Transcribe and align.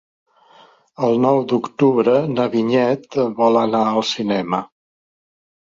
El 1.07 1.13
nou 1.25 1.37
d'octubre 1.51 2.15
na 2.33 2.49
Vinyet 2.57 3.21
vol 3.43 3.63
anar 3.69 3.87
al 3.95 4.05
cinema. 4.17 4.67